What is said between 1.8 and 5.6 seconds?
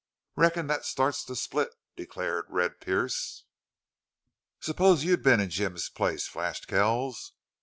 declared Red Pearce. "Suppose you'd been in